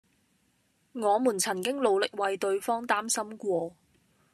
[0.93, 3.75] 我們曾經努力為對方擔心過